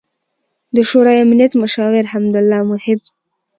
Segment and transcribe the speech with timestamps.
[0.75, 2.99] ،د شورای امنیت مشاور حمد الله محب